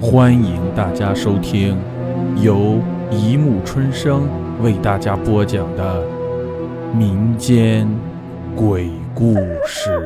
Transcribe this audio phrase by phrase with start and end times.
[0.00, 1.76] 欢迎大家收听
[2.40, 4.28] 由一木春生
[4.62, 6.06] 为大家播讲的
[6.94, 7.88] 民间
[8.54, 9.34] 鬼故
[9.66, 10.00] 事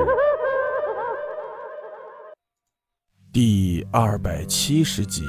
[3.31, 5.27] 第二百七十集：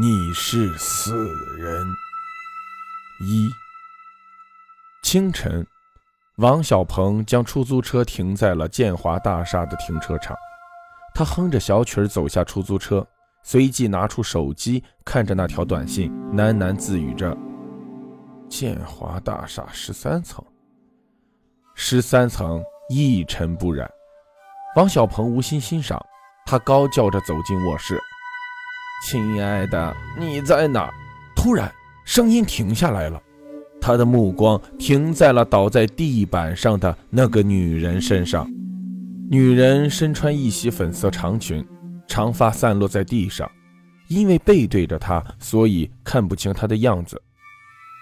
[0.00, 1.14] 你是死
[1.56, 1.86] 人。
[3.20, 3.48] 一
[5.04, 5.64] 清晨，
[6.38, 10.36] 王小鹏将出租车停在了建华大厦的停车场，
[11.14, 13.06] 他哼着小曲儿走下出租车。
[13.46, 17.36] 随即拿出手机看着那条短信，喃喃自语着
[18.48, 20.42] ：“建华大厦十三层，
[21.74, 23.88] 十三层一尘不染。”
[24.76, 26.02] 王小鹏无心欣赏，
[26.46, 28.00] 他高叫着走进卧室
[29.06, 30.90] ：“亲爱的，你在哪？”
[31.36, 31.70] 突然，
[32.06, 33.20] 声音停下来了，
[33.78, 38.50] 他的目光停在了倒在地板上的那个女人身上。
[39.30, 41.62] 女人身穿一袭粉色长裙。
[42.14, 43.50] 长发散落在地上，
[44.06, 47.20] 因为背对着他，所以看不清她的样子。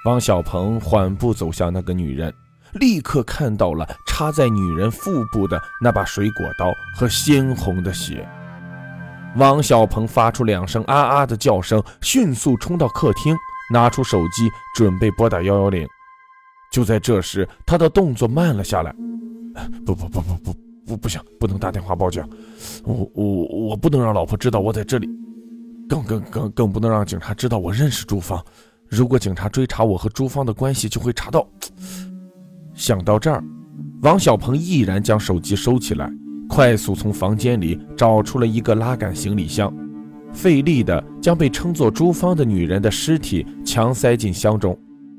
[0.05, 2.31] 王小鹏缓步走向那个女人，
[2.75, 8.29] 立刻看到了插在女人腹部的那把水果刀和鲜红的血。
[9.37, 13.35] 王小鹏发出两声啊啊的叫声，迅速冲到客厅，
[13.73, 15.89] 拿出手机准备拨打幺幺零。
[16.71, 18.95] 就在这时，他的动作慢了下来。
[19.87, 20.72] 不不不不不。
[20.87, 22.23] 不不行，不能打电话报警，
[22.85, 23.25] 我我
[23.69, 25.09] 我不能让老婆知道我在这里，
[25.89, 28.43] 更更更更不能让警察知道我认识朱芳。
[28.89, 31.47] 如果警察追查我和朱芳的关系，就会查到。
[32.75, 33.43] 想到这儿，
[34.03, 36.11] 王小鹏毅然将手机收起来，
[36.49, 39.73] 快速从房间里找出了一个拉杆行李箱，
[40.33, 44.77] 费力的将被称作朱芳的女人的尸体强塞进箱中，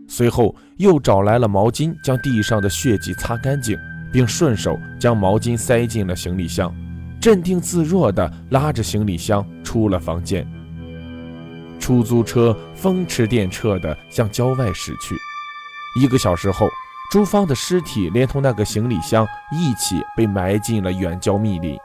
[0.08, 3.78] 随后又找来了毛巾，将地上的血迹擦干净。
[4.14, 6.74] 并顺手将毛巾塞进了行李箱，
[7.20, 10.48] 镇定自若地拉着行李箱出了房间。
[11.80, 15.16] 出租车风驰电掣地向郊外驶去。
[16.00, 16.70] 一个小时后，
[17.12, 21.76] 朱芳的尸体连同那个行李箱一起被埋进了远郊密林。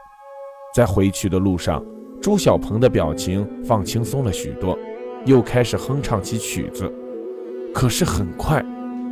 [0.73, 1.83] 在回去的路上，
[2.21, 4.77] 朱小鹏的表情放轻松了许多，
[5.25, 6.89] 又开始哼唱起曲子。
[7.73, 8.63] 可是很快，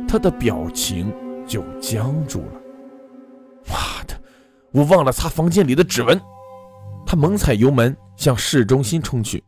[0.08, 1.12] 他的表情
[1.46, 2.67] 就僵住了。
[4.72, 6.20] 我忘了擦房间里的指纹。
[7.06, 9.42] 他猛踩油门向市中心冲去。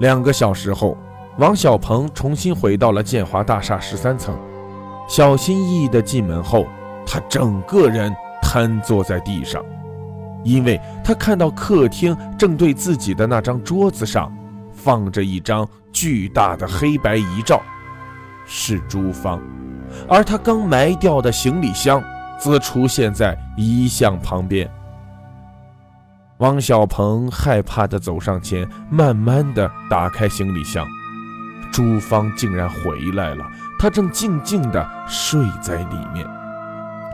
[0.00, 0.96] 两个小时后，
[1.38, 4.38] 王小鹏重新回到了建华大厦十三层。
[5.08, 6.66] 小心翼翼地进门后，
[7.06, 9.62] 他整个人瘫坐在地上，
[10.44, 14.34] 因为他看到客厅正对自己的那张桌子上
[14.72, 17.60] 放着一张巨大的黑白遗照，
[18.46, 19.40] 是朱芳，
[20.08, 22.02] 而他刚埋掉的行李箱。
[22.38, 24.70] 则出现在遗像旁边。
[26.38, 30.86] 王小鹏害怕地走上前，慢慢地打开行李箱。
[31.72, 33.44] 朱芳竟然回来了，
[33.78, 36.26] 她正静静地睡在里面。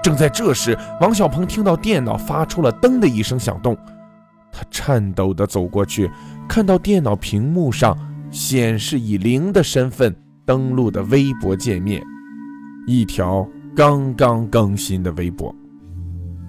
[0.02, 3.76] 正在这时，王小鹏听到电脑发出了“噔”的一声响动，
[4.50, 6.10] 他颤抖地走过去，
[6.48, 7.96] 看到电脑屏幕上
[8.30, 12.02] 显示以零的身份登录的微博界面，
[12.88, 13.46] 一条。
[13.74, 15.54] 刚刚更新的微博，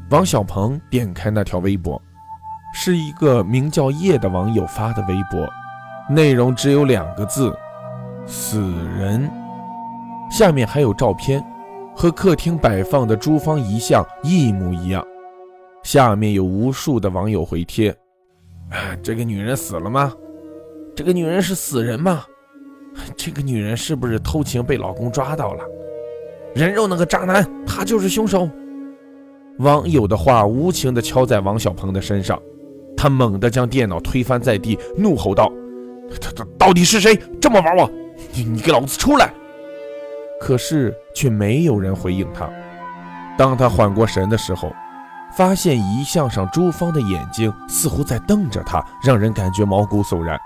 [0.10, 2.02] 王小鹏点开那条微博，
[2.74, 5.48] 是一个名叫叶的网友发的微博，
[6.10, 7.56] 内容只有两个字：
[8.26, 8.60] 死
[9.00, 9.32] 人。
[10.30, 11.42] 下面还有照片，
[11.96, 15.02] 和客厅摆放的朱芳遗像一模一样。
[15.82, 17.96] 下面有无数的网友回帖：
[19.02, 20.14] 这个女人死了吗？
[20.94, 22.26] 这个女人是死人吗？
[23.16, 25.64] 这个女人是不是偷情被老公抓到了？
[26.54, 28.50] 人肉那个渣男，他就是凶手。
[29.60, 32.40] 网友的话无情地敲在王小鹏的身上，
[32.96, 35.52] 他猛地将电脑推翻在地，怒吼道
[36.22, 37.90] ：“他他到底是谁这么玩我？
[38.34, 39.32] 你你给老子出来！”
[40.40, 42.50] 可是却没有人回应他。
[43.38, 44.72] 当他缓过神的时候，
[45.36, 50.40] 发现遗像上朱芳的眼睛似乎在瞪着他，让人感觉毛骨悚然。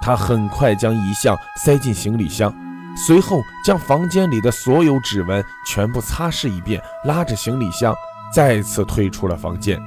[0.00, 2.52] 他很快将遗像塞进行李箱。
[2.98, 7.94] 随后将房间里的所有指纹全部擦拭一遍，拉着行李箱
[8.34, 9.80] 再次退出了房间。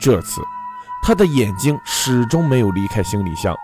[0.00, 0.40] 这次，
[1.02, 3.54] 他的眼睛始终没有离开行李箱。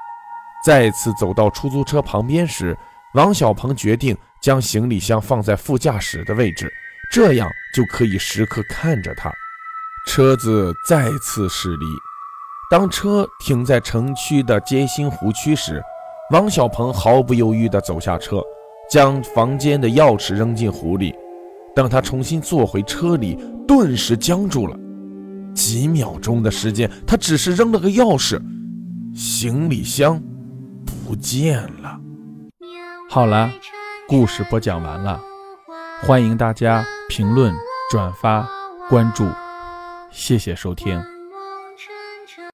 [0.64, 2.76] 再次走到出租车旁边时，
[3.14, 6.70] 王小鹏决定将行李箱放在副驾驶的位置，
[7.10, 9.32] 这样就可以时刻看着他。
[10.06, 11.86] 车子再次驶离，
[12.70, 15.82] 当车停在城区的街心湖区时。
[16.30, 18.40] 王小鹏毫不犹豫地走下车，
[18.88, 21.12] 将房间的钥匙扔进湖里。
[21.74, 23.36] 等他重新坐回车里，
[23.66, 24.76] 顿时僵住了。
[25.54, 28.40] 几秒钟的时间，他只是扔了个钥匙，
[29.12, 30.22] 行李箱
[30.84, 31.98] 不见了。
[33.08, 33.50] 好了，
[34.06, 35.20] 故事播讲完了，
[36.02, 37.52] 欢迎大家评论、
[37.90, 38.48] 转发、
[38.88, 39.26] 关注，
[40.12, 41.02] 谢谢收听。